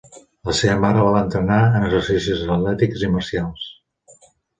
[0.51, 3.69] La seva mare la va entrenar en exercicis atlètics i marcials.